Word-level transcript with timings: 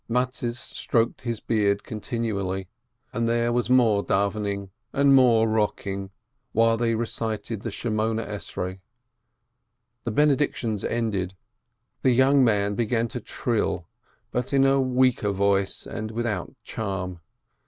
Mattes 0.09 0.57
stroked 0.59 1.21
his 1.21 1.37
chin 1.39 1.45
beard 1.47 1.83
continually, 1.83 2.67
then 3.13 3.27
there 3.27 3.53
was 3.53 3.69
more 3.69 4.03
davvening 4.03 4.71
and 4.91 5.13
more 5.13 5.47
rocking 5.47 6.09
while 6.53 6.75
they 6.75 6.95
recited 6.95 7.61
the 7.61 7.69
Eighteen 7.69 7.97
Benedictions. 7.97 8.79
The 10.03 10.09
Benedictions 10.11 10.83
ended, 10.83 11.35
the 12.01 12.09
young 12.13 12.43
man 12.43 12.73
began 12.73 13.07
to 13.09 13.19
trill, 13.21 13.87
but 14.31 14.53
in 14.53 14.65
a 14.65 14.81
weaker 14.81 15.29
voice 15.29 15.85
and 15.85 16.09
without 16.09 16.55
charm. 16.63 17.19